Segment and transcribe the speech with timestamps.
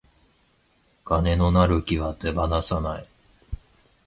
[1.05, 3.07] 金のなる木は手放さない